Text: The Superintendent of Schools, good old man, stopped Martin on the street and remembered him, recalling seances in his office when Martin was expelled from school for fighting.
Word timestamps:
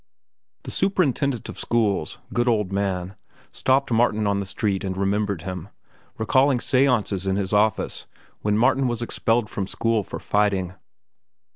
The 0.63 0.71
Superintendent 0.71 1.47
of 1.47 1.59
Schools, 1.59 2.17
good 2.33 2.47
old 2.47 2.71
man, 2.71 3.13
stopped 3.51 3.91
Martin 3.91 4.25
on 4.25 4.39
the 4.39 4.47
street 4.47 4.83
and 4.83 4.97
remembered 4.97 5.43
him, 5.43 5.69
recalling 6.17 6.59
seances 6.59 7.27
in 7.27 7.35
his 7.35 7.53
office 7.53 8.07
when 8.41 8.57
Martin 8.57 8.87
was 8.87 9.03
expelled 9.03 9.47
from 9.47 9.67
school 9.67 10.01
for 10.01 10.17
fighting. 10.17 10.73